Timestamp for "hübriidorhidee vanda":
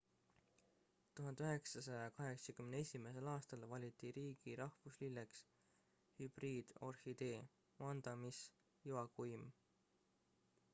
6.17-8.17